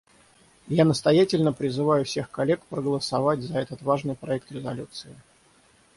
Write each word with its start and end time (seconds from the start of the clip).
Я 0.67 0.83
настоятельно 0.85 1.53
призываю 1.53 2.05
всех 2.05 2.31
коллег 2.31 2.65
проголосовать 2.71 3.41
за 3.43 3.59
этот 3.59 3.83
важный 3.83 4.15
проект 4.15 4.51
резолюции. 4.51 5.15